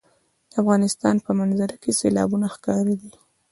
[0.51, 3.11] د افغانستان په منظره کې سیلابونه ښکاره ده.